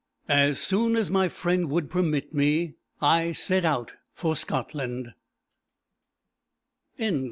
[0.29, 5.13] As soon as my friend would permit me, I set out for Scotland.